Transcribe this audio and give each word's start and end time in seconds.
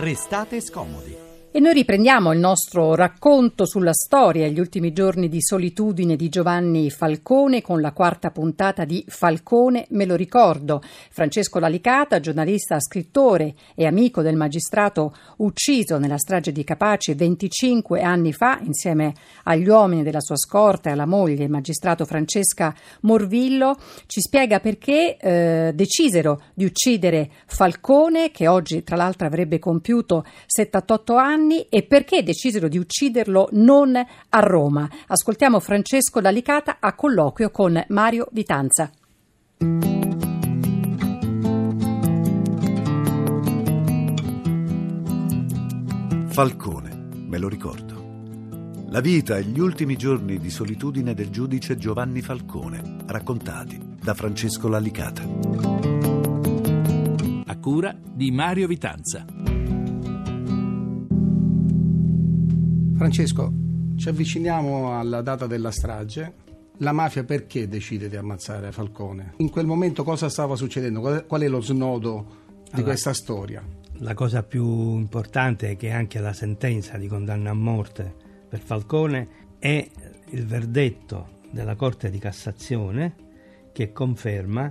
Restate 0.00 0.62
scomodi. 0.62 1.09
E 1.52 1.58
noi 1.58 1.72
riprendiamo 1.72 2.32
il 2.32 2.38
nostro 2.38 2.94
racconto 2.94 3.66
sulla 3.66 3.92
storia, 3.92 4.46
gli 4.46 4.60
ultimi 4.60 4.92
giorni 4.92 5.28
di 5.28 5.42
solitudine 5.42 6.14
di 6.14 6.28
Giovanni 6.28 6.90
Falcone 6.90 7.60
con 7.60 7.80
la 7.80 7.90
quarta 7.90 8.30
puntata 8.30 8.84
di 8.84 9.04
Falcone, 9.08 9.86
me 9.90 10.06
lo 10.06 10.14
ricordo. 10.14 10.80
Francesco 11.10 11.58
Lalicata, 11.58 12.20
giornalista, 12.20 12.78
scrittore 12.78 13.54
e 13.74 13.84
amico 13.84 14.22
del 14.22 14.36
magistrato 14.36 15.12
ucciso 15.38 15.98
nella 15.98 16.18
strage 16.18 16.52
di 16.52 16.62
Capaci 16.62 17.14
25 17.14 18.00
anni 18.00 18.32
fa, 18.32 18.60
insieme 18.62 19.12
agli 19.42 19.66
uomini 19.66 20.04
della 20.04 20.20
sua 20.20 20.36
scorta 20.36 20.88
e 20.88 20.92
alla 20.92 21.04
moglie, 21.04 21.42
il 21.42 21.50
magistrato 21.50 22.04
Francesca 22.04 22.72
Morvillo, 23.00 23.76
ci 24.06 24.20
spiega 24.20 24.60
perché 24.60 25.16
eh, 25.16 25.72
decisero 25.74 26.42
di 26.54 26.64
uccidere 26.64 27.28
Falcone, 27.46 28.30
che 28.30 28.46
oggi 28.46 28.84
tra 28.84 28.94
l'altro 28.94 29.26
avrebbe 29.26 29.58
compiuto 29.58 30.24
78 30.46 31.16
anni 31.16 31.38
anni 31.40 31.62
e 31.68 31.82
perché 31.82 32.22
decisero 32.22 32.68
di 32.68 32.76
ucciderlo 32.76 33.48
non 33.52 33.96
a 33.96 34.40
Roma. 34.40 34.88
Ascoltiamo 35.06 35.58
Francesco 35.58 36.20
Dalicata 36.20 36.76
a 36.78 36.94
colloquio 36.94 37.50
con 37.50 37.82
Mario 37.88 38.28
Vitanza. 38.32 38.90
Falcone, 46.28 47.08
me 47.26 47.38
lo 47.38 47.48
ricordo. 47.48 47.98
La 48.90 49.00
vita 49.00 49.36
e 49.36 49.44
gli 49.44 49.60
ultimi 49.60 49.96
giorni 49.96 50.38
di 50.38 50.50
solitudine 50.50 51.14
del 51.14 51.30
giudice 51.30 51.76
Giovanni 51.76 52.22
Falcone, 52.22 52.96
raccontati 53.06 53.78
da 54.02 54.14
Francesco 54.14 54.68
Lalicata. 54.68 55.22
A 57.46 57.58
cura 57.58 57.96
di 58.02 58.30
Mario 58.30 58.66
Vitanza. 58.66 59.39
Francesco, 63.00 63.50
ci 63.96 64.10
avviciniamo 64.10 64.98
alla 64.98 65.22
data 65.22 65.46
della 65.46 65.70
strage. 65.70 66.34
La 66.80 66.92
mafia 66.92 67.24
perché 67.24 67.66
decide 67.66 68.10
di 68.10 68.16
ammazzare 68.16 68.72
Falcone? 68.72 69.32
In 69.38 69.48
quel 69.48 69.64
momento 69.64 70.04
cosa 70.04 70.28
stava 70.28 70.54
succedendo? 70.54 71.24
Qual 71.26 71.40
è 71.40 71.48
lo 71.48 71.62
snodo 71.62 72.26
di 72.62 72.68
allora, 72.72 72.90
questa 72.90 73.14
storia? 73.14 73.64
La 74.00 74.12
cosa 74.12 74.42
più 74.42 74.98
importante 74.98 75.70
è 75.70 75.76
che 75.78 75.92
anche 75.92 76.20
la 76.20 76.34
sentenza 76.34 76.98
di 76.98 77.08
condanna 77.08 77.48
a 77.48 77.54
morte 77.54 78.14
per 78.46 78.60
Falcone 78.60 79.28
è 79.58 79.88
il 80.32 80.44
verdetto 80.44 81.38
della 81.50 81.76
Corte 81.76 82.10
di 82.10 82.18
Cassazione 82.18 83.14
che 83.72 83.92
conferma 83.92 84.70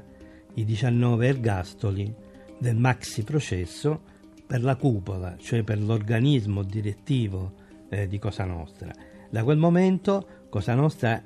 i 0.53 0.66
19 0.66 1.27
ergastoli 1.27 2.13
del 2.59 2.75
maxi 2.75 3.23
processo 3.23 4.02
per 4.45 4.61
la 4.61 4.75
cupola, 4.75 5.35
cioè 5.39 5.63
per 5.63 5.81
l'organismo 5.81 6.61
direttivo 6.61 7.66
eh, 7.90 8.08
di 8.08 8.20
Cosa 8.20 8.45
Nostra. 8.45 8.92
Da 9.30 9.44
quel 9.44 9.58
momento 9.58 10.45
Cosa 10.50 10.73
Nostra 10.73 11.23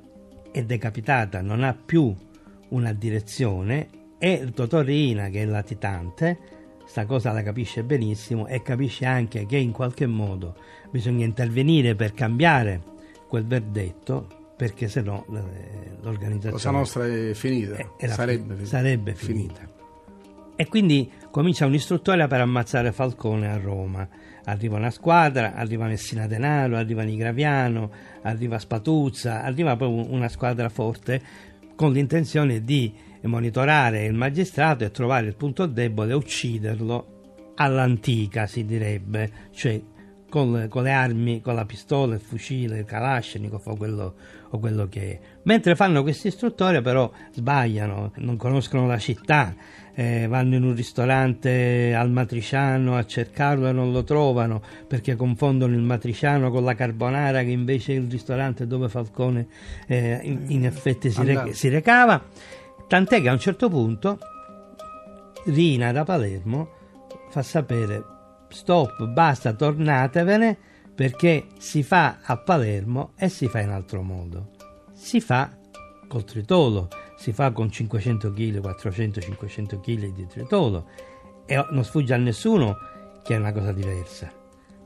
è 0.51 0.63
decapitata, 0.63 1.41
non 1.41 1.63
ha 1.63 1.73
più 1.73 2.13
una 2.69 2.93
direzione 2.93 3.87
e 4.17 4.33
il 4.33 4.49
dottor 4.49 4.85
Rina, 4.85 5.29
che 5.29 5.43
è 5.43 5.45
latitante, 5.45 6.37
sta 6.85 7.05
cosa 7.05 7.31
la 7.31 7.43
capisce 7.43 7.83
benissimo 7.83 8.47
e 8.47 8.61
capisce 8.61 9.05
anche 9.05 9.45
che 9.45 9.57
in 9.57 9.71
qualche 9.71 10.05
modo 10.05 10.55
bisogna 10.91 11.25
intervenire 11.25 11.95
per 11.95 12.13
cambiare 12.13 12.81
quel 13.27 13.45
verdetto 13.45 14.53
perché 14.55 14.87
se 14.87 15.01
no 15.01 15.25
eh, 15.29 15.97
l'organizzazione 16.01 16.51
Cosa 16.51 16.71
Nostra 16.71 17.05
è 17.07 17.33
finita, 17.33 17.75
sarebbe, 17.97 18.55
fi- 18.55 18.65
sarebbe 18.65 19.15
finita. 19.15 19.55
finita. 19.55 19.82
E 20.55 20.67
quindi 20.67 21.09
comincia 21.31 21.65
un'istruttoria 21.65 22.27
per 22.27 22.41
ammazzare 22.41 22.91
Falcone 22.91 23.49
a 23.49 23.57
Roma. 23.57 24.07
Arriva 24.45 24.77
una 24.77 24.91
squadra, 24.91 25.53
arriva 25.55 25.87
Messina 25.87 26.27
Denaro, 26.27 26.77
arriva 26.77 27.01
Nigraviano, 27.01 27.91
arriva 28.21 28.59
Spatuzza, 28.59 29.43
arriva 29.43 29.75
proprio 29.75 30.11
una 30.11 30.29
squadra 30.29 30.69
forte 30.69 31.21
con 31.75 31.91
l'intenzione 31.91 32.63
di 32.63 32.93
monitorare 33.21 34.05
il 34.05 34.13
magistrato 34.13 34.83
e 34.83 34.91
trovare 34.91 35.27
il 35.27 35.35
punto 35.35 35.65
debole 35.65 36.11
e 36.11 36.15
ucciderlo 36.15 37.53
all'antica, 37.55 38.47
si 38.47 38.65
direbbe, 38.65 39.31
cioè 39.51 39.81
con, 40.33 40.65
con, 40.67 40.81
le 40.81 40.91
armi, 40.91 41.41
con 41.41 41.53
la 41.53 41.63
pistola, 41.63 42.15
il 42.15 42.19
fucile, 42.19 42.79
il 42.79 42.85
Kalashnikov 42.85 43.61
o 43.65 43.75
quello, 43.75 44.15
o 44.49 44.57
quello 44.57 44.87
che 44.89 45.11
è. 45.11 45.19
Mentre 45.43 45.75
fanno 45.75 46.01
questa 46.01 46.27
istruttoria 46.27 46.81
però 46.81 47.11
sbagliano, 47.33 48.13
non 48.15 48.35
conoscono 48.35 48.87
la 48.87 48.97
città, 48.97 49.53
eh, 49.93 50.25
vanno 50.27 50.55
in 50.55 50.63
un 50.63 50.73
ristorante 50.73 51.93
al 51.93 52.09
matriciano 52.09 52.97
a 52.97 53.05
cercarlo 53.05 53.67
e 53.67 53.73
non 53.73 53.91
lo 53.91 54.03
trovano 54.03 54.63
perché 54.87 55.15
confondono 55.15 55.75
il 55.75 55.83
matriciano 55.83 56.49
con 56.49 56.63
la 56.63 56.73
carbonara 56.73 57.43
che 57.43 57.51
invece 57.51 57.93
è 57.93 57.97
il 57.97 58.09
ristorante 58.09 58.65
dove 58.65 58.89
Falcone 58.89 59.45
eh, 59.85 60.19
in, 60.23 60.45
in, 60.47 60.65
effetti 60.65 61.11
si, 61.11 61.23
re, 61.23 61.53
si 61.53 61.69
recava. 61.69 62.19
Tant'è 62.87 63.21
che 63.21 63.29
a 63.29 63.33
un 63.33 63.39
certo 63.39 63.69
punto 63.69 64.17
Rina 65.45 65.91
da 65.91 66.03
Palermo 66.03 66.69
fa 67.29 67.43
sapere 67.43 68.12
stop, 68.53 69.05
basta, 69.05 69.53
tornatevene 69.53 70.57
perché 70.93 71.47
si 71.57 71.83
fa 71.83 72.19
a 72.21 72.37
Palermo 72.37 73.11
e 73.17 73.29
si 73.29 73.47
fa 73.47 73.59
in 73.61 73.69
altro 73.69 74.01
modo. 74.01 74.51
Si 74.93 75.19
fa 75.19 75.49
col 76.07 76.23
tritolo, 76.23 76.89
si 77.17 77.33
fa 77.33 77.51
con 77.51 77.71
500 77.71 78.31
kg, 78.31 78.59
400-500 78.59 79.79
kg 79.79 80.13
di 80.13 80.27
tritolo 80.27 80.87
e 81.45 81.65
non 81.71 81.83
sfugge 81.83 82.13
a 82.13 82.17
nessuno 82.17 82.77
che 83.23 83.35
è 83.35 83.37
una 83.37 83.51
cosa 83.51 83.71
diversa. 83.71 84.31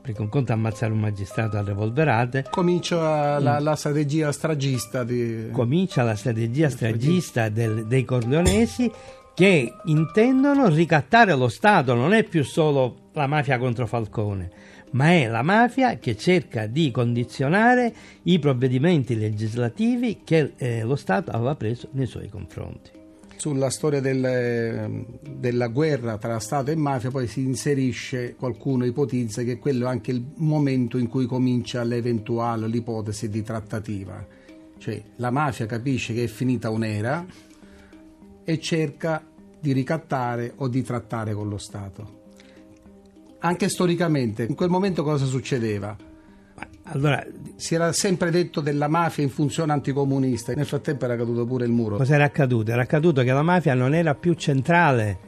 Perché 0.00 0.22
un 0.22 0.30
conto 0.30 0.52
ammazzare 0.52 0.92
un 0.92 1.00
magistrato 1.00 1.58
a 1.58 1.62
revolverate. 1.62 2.46
Comincia 2.48 3.38
la, 3.38 3.60
mm. 3.60 3.62
la 3.62 3.76
strategia 3.76 4.32
stragista 4.32 5.04
di... 5.04 5.50
Comincia 5.52 6.02
la 6.02 6.14
strategia 6.14 6.70
stragista 6.70 7.50
del, 7.50 7.86
dei 7.86 8.04
corleonesi 8.04 8.90
che 9.34 9.72
intendono 9.84 10.68
ricattare 10.68 11.34
lo 11.34 11.48
Stato, 11.48 11.94
non 11.94 12.12
è 12.12 12.24
più 12.24 12.42
solo 12.42 13.07
la 13.18 13.26
mafia 13.26 13.58
contro 13.58 13.86
Falcone, 13.86 14.50
ma 14.92 15.10
è 15.10 15.26
la 15.26 15.42
mafia 15.42 15.98
che 15.98 16.16
cerca 16.16 16.66
di 16.66 16.90
condizionare 16.90 17.92
i 18.22 18.38
provvedimenti 18.38 19.16
legislativi 19.16 20.20
che 20.24 20.52
eh, 20.56 20.82
lo 20.82 20.96
Stato 20.96 21.30
aveva 21.30 21.54
preso 21.54 21.88
nei 21.92 22.06
suoi 22.06 22.28
confronti. 22.28 22.90
Sulla 23.36 23.70
storia 23.70 24.00
del, 24.00 25.04
della 25.22 25.68
guerra 25.68 26.18
tra 26.18 26.40
Stato 26.40 26.70
e 26.72 26.76
mafia 26.76 27.10
poi 27.10 27.28
si 27.28 27.42
inserisce, 27.42 28.34
qualcuno 28.34 28.84
ipotizza 28.84 29.42
che 29.42 29.58
quello 29.58 29.86
è 29.86 29.90
anche 29.90 30.10
il 30.10 30.24
momento 30.36 30.98
in 30.98 31.08
cui 31.08 31.26
comincia 31.26 31.84
l'eventuale, 31.84 32.66
l'ipotesi 32.66 33.28
di 33.28 33.42
trattativa. 33.42 34.26
Cioè 34.78 35.02
la 35.16 35.30
mafia 35.30 35.66
capisce 35.66 36.14
che 36.14 36.24
è 36.24 36.26
finita 36.26 36.70
un'era 36.70 37.24
e 38.42 38.58
cerca 38.58 39.24
di 39.60 39.72
ricattare 39.72 40.52
o 40.56 40.68
di 40.68 40.82
trattare 40.82 41.32
con 41.32 41.48
lo 41.48 41.58
Stato. 41.58 42.17
Anche 43.40 43.68
storicamente, 43.68 44.44
in 44.44 44.54
quel 44.54 44.68
momento 44.68 45.02
cosa 45.02 45.24
succedeva? 45.24 45.96
Allora, 46.84 47.24
si 47.56 47.74
era 47.74 47.92
sempre 47.92 48.30
detto 48.30 48.60
della 48.60 48.88
mafia 48.88 49.22
in 49.22 49.30
funzione 49.30 49.72
anticomunista, 49.72 50.54
nel 50.54 50.66
frattempo 50.66 51.04
era 51.04 51.16
caduto 51.16 51.44
pure 51.46 51.64
il 51.64 51.70
muro. 51.70 51.96
Cosa 51.96 52.14
era 52.14 52.24
accaduto? 52.24 52.72
Era 52.72 52.82
accaduto 52.82 53.22
che 53.22 53.32
la 53.32 53.42
mafia 53.42 53.74
non 53.74 53.94
era 53.94 54.14
più 54.14 54.34
centrale 54.34 55.18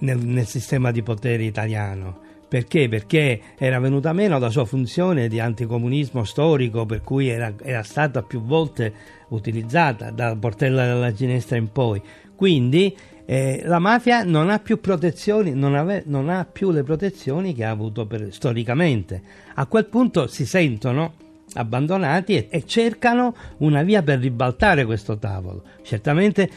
nel, 0.00 0.18
nel 0.18 0.46
sistema 0.46 0.90
di 0.90 1.02
potere 1.02 1.44
italiano. 1.44 2.28
Perché? 2.50 2.88
Perché 2.88 3.40
era 3.56 3.78
venuta 3.78 4.12
meno 4.12 4.38
la 4.38 4.50
sua 4.50 4.64
funzione 4.64 5.28
di 5.28 5.38
anticomunismo 5.38 6.24
storico, 6.24 6.84
per 6.84 7.02
cui 7.02 7.28
era, 7.28 7.54
era 7.62 7.84
stata 7.84 8.22
più 8.22 8.42
volte 8.42 8.92
utilizzata 9.28 10.10
dal 10.10 10.36
Portella 10.36 10.84
della 10.84 11.12
Ginestra 11.12 11.56
in 11.56 11.70
poi. 11.70 12.02
Quindi 12.34 12.96
eh, 13.32 13.62
la 13.64 13.78
mafia 13.78 14.24
non 14.24 14.50
ha 14.50 14.58
più 14.58 14.80
protezioni, 14.80 15.52
non, 15.52 15.76
ave, 15.76 16.02
non, 16.06 16.28
ha 16.28 16.44
più 16.44 16.72
le 16.72 16.82
protezioni 16.82 17.54
che 17.54 17.62
ha 17.62 17.70
avuto 17.70 18.04
per, 18.04 18.34
storicamente. 18.34 19.22
A 19.54 19.66
quel 19.66 19.86
punto 19.86 20.26
si 20.26 20.44
sentono 20.44 21.12
abbandonati 21.52 22.34
e, 22.34 22.48
e 22.50 22.66
cercano 22.66 23.36
una 23.58 23.84
via 23.84 24.02
per 24.02 24.18
ribaltare 24.18 24.84
questo 24.84 25.16
tavolo. 25.16 25.62
Certamente 25.82 26.50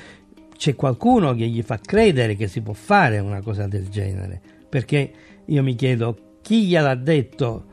c'è 0.57 0.73
qualcuno 0.73 1.35
che 1.35 1.45
gli 1.45 1.61
fa 1.61 1.77
credere 1.77 2.35
che 2.35 2.47
si 2.47 2.61
può 2.61 2.73
fare 2.73 3.19
una 3.19 3.43
cosa 3.43 3.67
del 3.67 3.89
genere, 3.89 4.41
perché 4.67 5.11
io 5.45 5.61
mi 5.61 5.75
chiedo 5.75 6.39
chi 6.41 6.65
gliel'ha 6.65 6.95
detto 6.95 7.65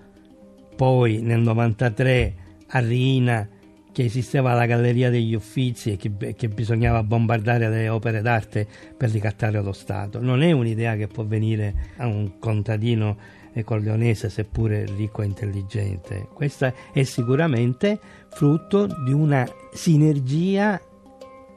poi 0.76 1.22
nel 1.22 1.40
93 1.40 2.34
a 2.66 2.78
Rina 2.80 3.48
che 3.92 4.04
esisteva 4.04 4.54
la 4.54 4.66
Galleria 4.66 5.10
degli 5.10 5.34
Uffizi 5.34 5.92
e 5.92 5.96
che, 5.96 6.34
che, 6.34 6.48
bisognava 6.48 7.02
bombardare 7.02 7.68
le 7.68 7.88
opere 7.88 8.22
d'arte 8.22 8.66
per 8.96 9.10
ricattare 9.10 9.60
lo 9.60 9.72
Stato. 9.72 10.20
Non 10.20 10.42
è 10.42 10.52
un'idea 10.52 10.96
che 10.96 11.06
può 11.06 11.24
venire 11.24 11.92
a 11.96 12.06
un 12.06 12.38
contadino 12.38 13.38
corleonese, 13.64 14.30
seppure 14.30 14.86
ricco 14.96 15.22
e 15.22 15.26
intelligente. 15.26 16.28
Questa 16.32 16.72
è 16.92 17.02
sicuramente 17.02 17.98
frutto 18.30 18.86
di 18.86 19.12
una 19.12 19.46
sinergia 19.72 20.80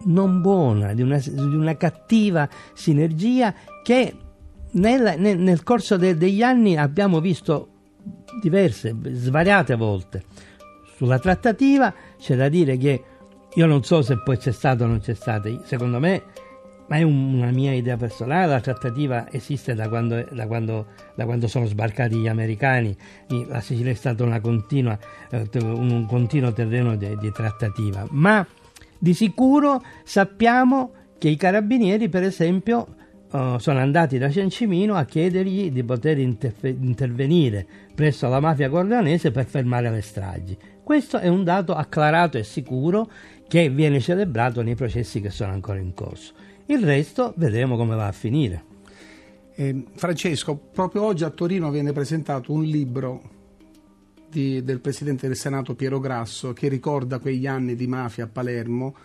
non 0.06 0.42
buona, 0.42 0.94
di 0.94 1.02
una, 1.02 1.18
di 1.18 1.56
una 1.56 1.78
cattiva 1.78 2.50
sinergia 2.74 3.54
che 3.84 4.14
nel, 4.72 5.16
nel, 5.18 5.38
nel 5.38 5.64
corso 5.64 5.98
de, 5.98 6.18
degli 6.18 6.42
anni 6.42 6.76
abbiamo 6.76 7.22
visto 7.22 7.70
diverse, 8.42 8.96
svariate 9.12 9.76
volte. 9.76 10.24
Sulla 11.04 11.20
trattativa. 11.20 11.94
C'è 12.18 12.38
da 12.38 12.48
dire 12.48 12.78
che 12.78 13.04
io 13.56 13.66
non 13.66 13.84
so 13.84 14.02
se 14.02 14.24
poi 14.24 14.38
c'è 14.38 14.54
stato 14.54 14.86
o 14.86 14.88
non 14.88 15.02
c'è 15.02 15.14
stato, 15.14 15.50
secondo 15.66 16.00
me, 16.00 16.24
ma 16.88 16.96
è 16.96 17.02
una 17.02 17.52
mia 17.52 17.74
idea 17.74 17.98
personale, 17.98 18.48
la 18.48 18.62
trattativa 18.62 19.30
esiste 19.30 19.74
da 19.74 19.90
quando, 19.90 20.26
da 20.32 20.48
quando, 20.48 20.86
da 21.14 21.26
quando 21.26 21.50
sono 21.50 21.66
sbarcati 21.66 22.16
gli 22.16 22.30
americani, 22.30 22.96
la 23.50 23.60
Sicilia 23.60 23.92
è 23.92 23.96
stato 23.96 24.26
continua, 24.40 24.98
eh, 25.30 25.46
un 25.62 26.06
continuo 26.08 26.54
terreno 26.54 26.96
di, 26.96 27.18
di 27.18 27.32
trattativa, 27.34 28.08
ma 28.12 28.48
di 28.98 29.14
sicuro 29.14 29.84
sappiamo 30.06 30.94
che 31.18 31.28
i 31.28 31.36
carabinieri, 31.36 32.08
per 32.08 32.24
esempio, 32.24 32.96
uh, 33.34 33.58
sono 33.58 33.80
andati 33.80 34.18
da 34.18 34.30
Cencimino 34.30 34.96
a 34.96 35.04
chiedergli 35.06 35.72
di 35.72 35.84
poter 35.84 36.20
interfe- 36.20 36.70
intervenire 36.70 37.66
presso 37.94 38.30
la 38.30 38.40
mafia 38.40 38.70
cordonese 38.70 39.32
per 39.32 39.46
fermare 39.46 39.90
le 39.90 40.02
stragi. 40.02 40.58
Questo 40.84 41.18
è 41.18 41.28
un 41.28 41.44
dato 41.44 41.74
acclarato 41.74 42.38
e 42.38 42.44
sicuro 42.44 43.10
che 43.48 43.70
viene 43.70 44.00
celebrato 44.00 44.62
nei 44.62 44.76
processi 44.76 45.20
che 45.20 45.30
sono 45.30 45.52
ancora 45.52 45.80
in 45.80 45.94
corso. 45.94 46.34
Il 46.68 46.84
resto 46.84 47.34
vedremo 47.38 47.76
come 47.76 47.96
va 47.96 48.08
a 48.08 48.12
finire. 48.12 48.72
Eh, 49.56 49.84
Francesco, 49.96 50.56
proprio 50.56 51.04
oggi 51.04 51.24
a 51.24 51.30
Torino 51.30 51.70
viene 51.70 51.92
presentato 51.92 52.52
un 52.52 52.64
libro 52.64 53.22
di, 54.30 54.64
del 54.64 54.80
Presidente 54.80 55.28
del 55.28 55.36
Senato 55.36 55.76
Piero 55.76 56.00
Grasso 56.00 56.54
che 56.54 56.68
ricorda 56.68 57.20
quegli 57.20 57.46
anni 57.46 57.76
di 57.76 57.86
mafia 57.86 58.24
a 58.24 58.28
Palermo, 58.28 58.96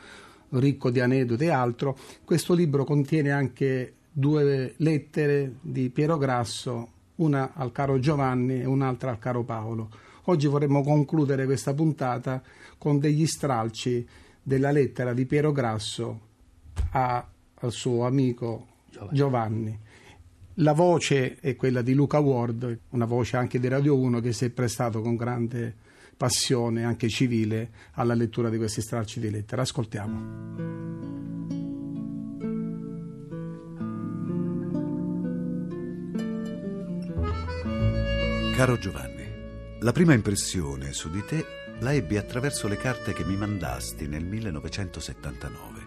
ricco 0.50 0.90
di 0.90 1.00
aneddoti 1.00 1.44
e 1.44 1.50
altro. 1.50 1.96
Questo 2.24 2.54
libro 2.54 2.84
contiene 2.84 3.30
anche 3.30 3.97
due 4.18 4.74
lettere 4.78 5.58
di 5.60 5.90
Piero 5.90 6.18
Grasso, 6.18 6.90
una 7.16 7.52
al 7.54 7.70
caro 7.70 8.00
Giovanni 8.00 8.60
e 8.60 8.64
un'altra 8.64 9.10
al 9.10 9.20
caro 9.20 9.44
Paolo. 9.44 9.90
Oggi 10.24 10.48
vorremmo 10.48 10.82
concludere 10.82 11.44
questa 11.44 11.72
puntata 11.72 12.42
con 12.78 12.98
degli 12.98 13.26
stralci 13.26 14.04
della 14.42 14.72
lettera 14.72 15.12
di 15.12 15.24
Piero 15.24 15.52
Grasso 15.52 16.20
a, 16.90 17.24
al 17.54 17.70
suo 17.70 18.06
amico 18.06 18.66
Giovanni. 18.90 19.16
Giovanni. 19.16 19.78
La 20.54 20.72
voce 20.72 21.36
è 21.38 21.54
quella 21.54 21.82
di 21.82 21.94
Luca 21.94 22.18
Ward, 22.18 22.78
una 22.90 23.04
voce 23.04 23.36
anche 23.36 23.60
di 23.60 23.68
Radio 23.68 23.96
1 23.96 24.18
che 24.18 24.32
si 24.32 24.46
è 24.46 24.50
prestato 24.50 25.00
con 25.00 25.14
grande 25.14 25.72
passione, 26.16 26.82
anche 26.82 27.08
civile, 27.08 27.70
alla 27.92 28.14
lettura 28.14 28.48
di 28.48 28.56
questi 28.56 28.80
stralci 28.80 29.20
di 29.20 29.30
lettera. 29.30 29.62
Ascoltiamo. 29.62 31.07
Caro 38.58 38.76
Giovanni, 38.76 39.78
la 39.78 39.92
prima 39.92 40.14
impressione 40.14 40.92
su 40.92 41.08
di 41.10 41.24
te 41.24 41.76
la 41.78 41.92
ebbi 41.92 42.16
attraverso 42.16 42.66
le 42.66 42.76
carte 42.76 43.12
che 43.12 43.24
mi 43.24 43.36
mandasti 43.36 44.08
nel 44.08 44.24
1979. 44.24 45.86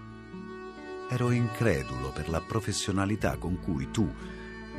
Ero 1.10 1.32
incredulo 1.32 2.14
per 2.14 2.30
la 2.30 2.40
professionalità 2.40 3.36
con 3.36 3.60
cui 3.60 3.92
tu, 3.92 4.10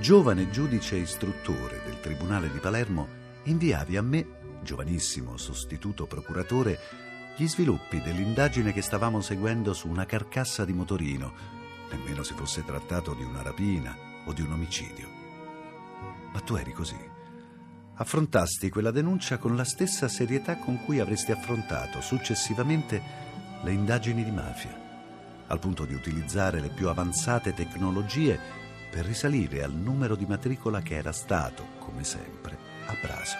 giovane 0.01 0.49
giudice 0.49 0.97
istruttore 0.97 1.83
del 1.85 2.01
Tribunale 2.01 2.51
di 2.51 2.61
Palermo, 2.61 3.07
inviavi 3.43 3.99
a 3.99 4.03
me, 4.03 4.27
giovanissimo 4.63 5.37
sostituto 5.37 6.07
procuratore, 6.07 6.79
gli 7.37 7.47
sviluppi 7.47 8.01
dell'indagine 8.01 8.73
che 8.73 8.81
stavamo 8.81 9.21
seguendo 9.21 9.75
su 9.75 9.89
una 9.89 10.07
carcassa 10.07 10.65
di 10.65 10.73
motorino, 10.73 11.35
nemmeno 11.91 12.23
si 12.23 12.33
fosse 12.33 12.65
trattato 12.65 13.13
di 13.13 13.23
una 13.23 13.43
rapina 13.43 13.95
o 14.25 14.33
di 14.33 14.41
un 14.41 14.53
omicidio. 14.53 15.09
Ma 16.33 16.41
tu 16.41 16.55
eri 16.55 16.73
così 16.73 17.21
affrontasti 17.95 18.71
quella 18.71 18.91
denuncia 18.91 19.39
con 19.39 19.57
la 19.57 19.65
stessa 19.65 20.09
serietà 20.09 20.57
con 20.57 20.83
cui 20.85 21.01
avresti 21.01 21.33
affrontato 21.33 22.01
successivamente 22.01 23.03
le 23.63 23.73
indagini 23.73 24.25
di 24.25 24.31
mafia, 24.31 24.75
al 25.47 25.59
punto 25.59 25.85
di 25.85 25.95
utilizzare 25.95 26.61
le 26.61 26.71
più 26.71 26.89
avanzate 26.89 27.55
tecnologie 27.55 28.39
per 28.91 29.05
risalire 29.05 29.63
al 29.63 29.73
numero 29.73 30.17
di 30.17 30.27
matricola 30.27 30.81
che 30.83 30.97
era 30.97 31.13
stato, 31.13 31.67
come 31.79 32.05
sempre, 32.05 32.59
a 32.87 32.97
Braso. 33.01 33.37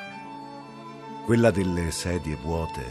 Quella 1.25 1.51
delle 1.51 1.91
sedie 1.91 2.37
vuote 2.37 2.85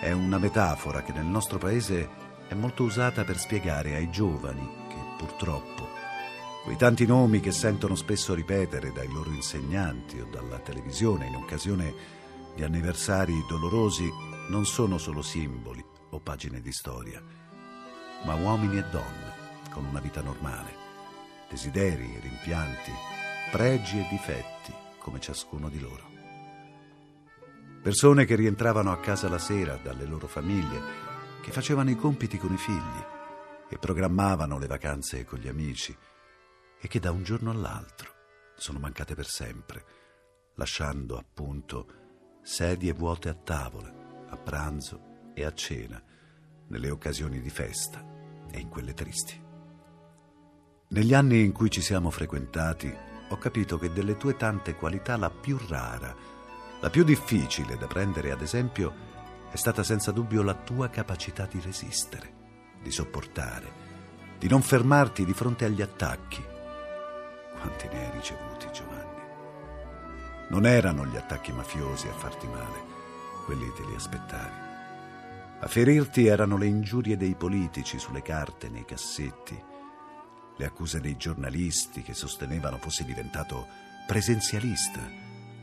è 0.00 0.10
una 0.12 0.38
metafora 0.38 1.02
che 1.02 1.12
nel 1.12 1.24
nostro 1.24 1.58
paese 1.58 2.08
è 2.48 2.54
molto 2.54 2.82
usata 2.82 3.24
per 3.24 3.38
spiegare 3.38 3.94
ai 3.94 4.10
giovani 4.10 4.68
che 4.88 4.96
purtroppo 5.16 5.81
Quei 6.62 6.76
tanti 6.76 7.06
nomi 7.06 7.40
che 7.40 7.50
sentono 7.50 7.96
spesso 7.96 8.34
ripetere 8.34 8.92
dai 8.92 9.08
loro 9.12 9.30
insegnanti 9.30 10.20
o 10.20 10.28
dalla 10.30 10.60
televisione 10.60 11.26
in 11.26 11.34
occasione 11.34 11.92
di 12.54 12.62
anniversari 12.62 13.44
dolorosi 13.48 14.08
non 14.48 14.64
sono 14.64 14.96
solo 14.96 15.22
simboli 15.22 15.84
o 16.10 16.20
pagine 16.20 16.60
di 16.60 16.70
storia, 16.70 17.20
ma 18.24 18.34
uomini 18.36 18.78
e 18.78 18.84
donne 18.84 19.32
con 19.72 19.84
una 19.86 19.98
vita 19.98 20.22
normale, 20.22 20.72
desideri 21.50 22.14
e 22.14 22.20
rimpianti, 22.20 22.92
pregi 23.50 23.98
e 23.98 24.06
difetti 24.08 24.72
come 24.98 25.18
ciascuno 25.18 25.68
di 25.68 25.80
loro. 25.80 26.10
Persone 27.82 28.24
che 28.24 28.36
rientravano 28.36 28.92
a 28.92 29.00
casa 29.00 29.28
la 29.28 29.38
sera 29.38 29.80
dalle 29.82 30.04
loro 30.04 30.28
famiglie, 30.28 30.80
che 31.40 31.50
facevano 31.50 31.90
i 31.90 31.96
compiti 31.96 32.38
con 32.38 32.52
i 32.52 32.56
figli 32.56 33.04
e 33.68 33.78
programmavano 33.78 34.58
le 34.58 34.68
vacanze 34.68 35.24
con 35.24 35.40
gli 35.40 35.48
amici 35.48 35.96
e 36.84 36.88
che 36.88 36.98
da 36.98 37.12
un 37.12 37.22
giorno 37.22 37.52
all'altro 37.52 38.10
sono 38.56 38.80
mancate 38.80 39.14
per 39.14 39.26
sempre, 39.26 39.84
lasciando 40.56 41.16
appunto 41.16 42.40
sedie 42.42 42.92
vuote 42.92 43.28
a 43.28 43.34
tavola, 43.34 44.26
a 44.28 44.36
pranzo 44.36 45.30
e 45.32 45.44
a 45.44 45.54
cena, 45.54 46.02
nelle 46.66 46.90
occasioni 46.90 47.40
di 47.40 47.50
festa 47.50 48.04
e 48.50 48.58
in 48.58 48.68
quelle 48.68 48.94
tristi. 48.94 49.40
Negli 50.88 51.14
anni 51.14 51.44
in 51.44 51.52
cui 51.52 51.70
ci 51.70 51.80
siamo 51.80 52.10
frequentati, 52.10 52.92
ho 53.28 53.38
capito 53.38 53.78
che 53.78 53.92
delle 53.92 54.16
tue 54.16 54.36
tante 54.36 54.74
qualità 54.74 55.16
la 55.16 55.30
più 55.30 55.58
rara, 55.68 56.12
la 56.80 56.90
più 56.90 57.04
difficile 57.04 57.76
da 57.76 57.86
prendere 57.86 58.32
ad 58.32 58.42
esempio, 58.42 59.10
è 59.52 59.56
stata 59.56 59.84
senza 59.84 60.10
dubbio 60.10 60.42
la 60.42 60.54
tua 60.54 60.88
capacità 60.88 61.46
di 61.46 61.60
resistere, 61.60 62.34
di 62.82 62.90
sopportare, 62.90 63.70
di 64.36 64.48
non 64.48 64.62
fermarti 64.62 65.24
di 65.24 65.32
fronte 65.32 65.64
agli 65.64 65.80
attacchi, 65.80 66.50
quanti 67.62 67.86
ne 67.88 68.04
hai 68.04 68.10
ricevuti, 68.10 68.66
Giovanni? 68.72 69.20
Non 70.48 70.66
erano 70.66 71.06
gli 71.06 71.16
attacchi 71.16 71.52
mafiosi 71.52 72.08
a 72.08 72.12
farti 72.12 72.48
male, 72.48 72.82
quelli 73.44 73.72
te 73.72 73.84
li 73.86 73.94
aspettavi. 73.94 74.70
A 75.60 75.66
ferirti 75.68 76.26
erano 76.26 76.58
le 76.58 76.66
ingiurie 76.66 77.16
dei 77.16 77.36
politici 77.36 78.00
sulle 78.00 78.20
carte, 78.20 78.68
nei 78.68 78.84
cassetti, 78.84 79.56
le 80.56 80.64
accuse 80.66 81.00
dei 81.00 81.16
giornalisti 81.16 82.02
che 82.02 82.14
sostenevano 82.14 82.78
fossi 82.78 83.04
diventato 83.04 83.68
presenzialista, 84.08 85.00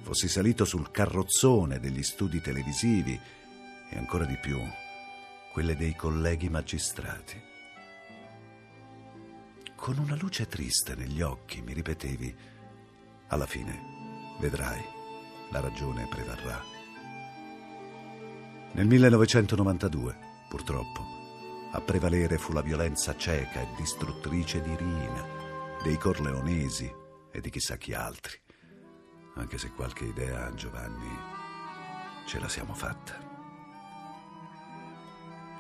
fossi 0.02 0.30
salito 0.30 0.64
sul 0.64 0.92
carrozzone 0.92 1.80
degli 1.80 2.02
studi 2.02 2.40
televisivi 2.40 3.20
e 3.90 3.98
ancora 3.98 4.24
di 4.24 4.38
più 4.38 4.58
quelle 5.52 5.76
dei 5.76 5.96
colleghi 5.96 6.50
magistrati. 6.50 7.59
Con 9.80 9.98
una 9.98 10.18
luce 10.18 10.46
triste 10.46 10.94
negli 10.94 11.22
occhi 11.22 11.62
mi 11.62 11.72
ripetevi, 11.72 12.36
alla 13.28 13.46
fine, 13.46 14.36
vedrai, 14.38 14.84
la 15.52 15.62
ragione 15.62 16.06
prevarrà. 16.06 16.62
Nel 18.74 18.86
1992, 18.86 20.18
purtroppo, 20.50 21.02
a 21.72 21.80
prevalere 21.80 22.38
fu 22.38 22.52
la 22.52 22.62
violenza 22.62 23.16
cieca 23.16 23.62
e 23.62 23.68
distruttrice 23.78 24.62
di 24.62 24.76
Rina, 24.76 25.26
dei 25.82 25.98
Corleonesi 25.98 26.94
e 27.32 27.40
di 27.40 27.50
chissà 27.50 27.78
chi 27.78 27.94
altri. 27.94 28.38
Anche 29.36 29.58
se 29.58 29.72
qualche 29.72 30.04
idea, 30.04 30.54
Giovanni, 30.56 31.18
ce 32.26 32.38
la 32.38 32.50
siamo 32.50 32.74
fatta. 32.74 33.29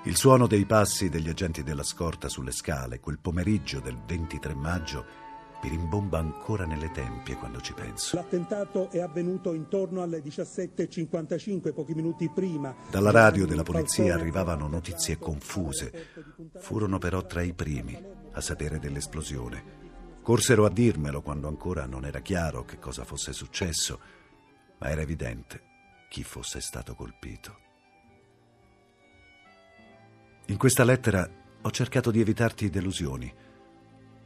Il 0.04 0.16
suono 0.16 0.48
dei 0.48 0.66
passi 0.66 1.10
degli 1.10 1.28
agenti 1.28 1.62
della 1.62 1.84
scorta 1.84 2.30
sulle 2.30 2.52
scale, 2.52 3.02
quel 3.02 3.20
pomeriggio 3.20 3.82
del 3.82 3.98
23 4.08 4.56
maggio, 4.56 5.06
mi 5.62 5.70
rimbomba 5.70 6.18
ancora 6.18 6.66
nelle 6.66 6.90
tempie 6.92 7.36
quando 7.36 7.60
ci 7.60 7.74
penso. 7.74 8.16
L'attentato 8.16 8.90
è 8.92 9.02
avvenuto 9.02 9.54
intorno 9.54 10.02
alle 10.02 10.24
17.55, 10.24 11.74
pochi 11.74 11.94
minuti 11.94 12.30
prima. 12.30 12.74
Dalla 12.90 13.12
radio 13.12 13.46
della 13.46 13.64
polizia 13.64 14.14
arrivavano 14.14 14.70
notizie 14.70 15.18
confuse. 15.18 16.08
Furono 16.60 16.98
però 16.98 17.26
tra 17.26 17.42
i 17.42 17.54
primi 17.54 18.02
a 18.32 18.40
sapere 18.40 18.80
dell'esplosione. 18.80 19.78
Corsero 20.22 20.64
a 20.64 20.70
dirmelo 20.70 21.22
quando 21.22 21.50
ancora 21.50 21.86
non 21.86 22.06
era 22.06 22.22
chiaro 22.22 22.64
che 22.64 22.80
cosa 22.80 23.04
fosse 23.04 23.34
successo, 23.34 24.00
ma 24.78 24.90
era 24.90 25.02
evidente 25.02 25.62
chi 26.08 26.24
fosse 26.24 26.62
stato 26.62 26.96
colpito. 26.96 27.68
In 30.50 30.58
questa 30.58 30.84
lettera 30.84 31.30
ho 31.62 31.70
cercato 31.70 32.10
di 32.10 32.22
evitarti 32.22 32.72
delusioni. 32.72 33.32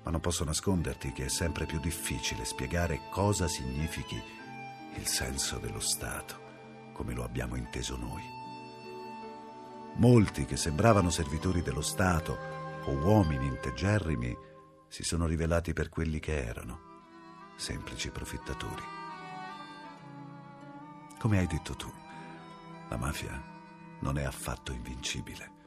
Ma 0.03 0.09
non 0.09 0.21
posso 0.21 0.45
nasconderti 0.45 1.11
che 1.11 1.25
è 1.25 1.27
sempre 1.27 1.65
più 1.65 1.81
difficile 1.81 2.45
spiegare 2.45 3.01
cosa 3.11 3.49
significhi 3.49 4.21
il 4.95 5.05
senso 5.05 5.57
dello 5.57 5.81
Stato, 5.81 6.91
come 6.93 7.13
lo 7.13 7.25
abbiamo 7.25 7.57
inteso 7.57 7.97
noi. 7.97 8.21
Molti 9.95 10.45
che 10.45 10.55
sembravano 10.55 11.09
servitori 11.09 11.61
dello 11.61 11.81
Stato 11.81 12.37
o 12.85 12.91
uomini 12.91 13.45
integerrimi 13.45 14.33
si 14.87 15.03
sono 15.03 15.25
rivelati 15.25 15.73
per 15.73 15.89
quelli 15.89 16.19
che 16.19 16.41
erano, 16.41 16.79
semplici 17.57 18.09
profittatori. 18.11 18.83
Come 21.19 21.39
hai 21.39 21.47
detto 21.47 21.75
tu, 21.75 21.91
la 22.87 22.95
mafia 22.95 23.43
non 23.99 24.17
è 24.17 24.23
affatto 24.23 24.71
invincibile. 24.71 25.62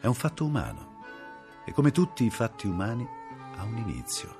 È 0.00 0.06
un 0.06 0.14
fatto 0.14 0.46
umano 0.46 1.02
e 1.66 1.72
come 1.72 1.90
tutti 1.90 2.24
i 2.24 2.30
fatti 2.30 2.66
umani 2.66 3.06
ha 3.56 3.62
un 3.64 3.76
inizio 3.76 4.34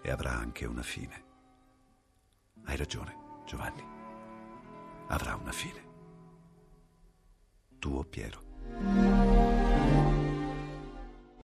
e 0.00 0.08
avrà 0.08 0.30
anche 0.30 0.66
una 0.66 0.82
fine. 0.82 1.24
Hai 2.66 2.76
ragione, 2.76 3.16
Giovanni. 3.44 3.84
Avrà 5.08 5.34
una 5.34 5.50
fine. 5.50 5.90
Tuo 7.80 8.04
Piero. 8.04 9.11